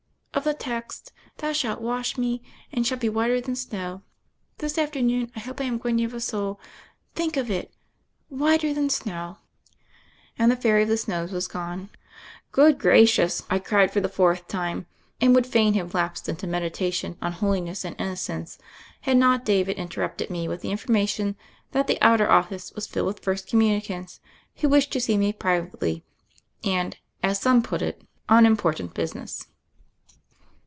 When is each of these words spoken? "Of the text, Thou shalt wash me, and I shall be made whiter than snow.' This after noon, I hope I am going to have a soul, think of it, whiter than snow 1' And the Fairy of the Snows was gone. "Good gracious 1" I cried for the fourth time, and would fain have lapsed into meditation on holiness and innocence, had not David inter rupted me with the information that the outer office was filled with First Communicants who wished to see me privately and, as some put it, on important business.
"Of 0.33 0.45
the 0.45 0.53
text, 0.55 1.11
Thou 1.37 1.51
shalt 1.51 1.81
wash 1.81 2.17
me, 2.17 2.41
and 2.71 2.83
I 2.83 2.87
shall 2.87 2.97
be 2.97 3.09
made 3.09 3.15
whiter 3.15 3.41
than 3.41 3.55
snow.' 3.55 4.01
This 4.57 4.77
after 4.77 4.99
noon, 4.99 5.29
I 5.35 5.39
hope 5.39 5.61
I 5.61 5.65
am 5.65 5.77
going 5.77 5.97
to 5.97 6.03
have 6.03 6.15
a 6.15 6.19
soul, 6.21 6.59
think 7.13 7.37
of 7.37 7.51
it, 7.51 7.71
whiter 8.29 8.73
than 8.73 8.89
snow 8.89 9.37
1' 9.37 9.37
And 10.39 10.51
the 10.51 10.55
Fairy 10.55 10.81
of 10.83 10.87
the 10.87 10.97
Snows 10.97 11.31
was 11.31 11.47
gone. 11.47 11.89
"Good 12.51 12.79
gracious 12.79 13.41
1" 13.49 13.49
I 13.51 13.59
cried 13.59 13.91
for 13.93 13.99
the 13.99 14.09
fourth 14.09 14.47
time, 14.47 14.87
and 15.19 15.35
would 15.35 15.45
fain 15.45 15.73
have 15.75 15.93
lapsed 15.93 16.27
into 16.27 16.47
meditation 16.47 17.17
on 17.21 17.33
holiness 17.33 17.85
and 17.85 17.95
innocence, 17.99 18.57
had 19.01 19.17
not 19.17 19.45
David 19.45 19.77
inter 19.77 20.01
rupted 20.07 20.31
me 20.31 20.47
with 20.47 20.61
the 20.61 20.71
information 20.71 21.35
that 21.71 21.85
the 21.85 22.01
outer 22.01 22.31
office 22.31 22.73
was 22.73 22.87
filled 22.87 23.07
with 23.07 23.19
First 23.23 23.47
Communicants 23.47 24.19
who 24.55 24.69
wished 24.69 24.91
to 24.93 25.01
see 25.01 25.17
me 25.17 25.33
privately 25.33 26.03
and, 26.63 26.97
as 27.21 27.39
some 27.39 27.61
put 27.61 27.83
it, 27.83 28.03
on 28.27 28.47
important 28.47 28.95
business. 28.95 29.47